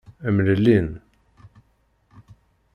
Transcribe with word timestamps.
Mlellin. 0.35 0.87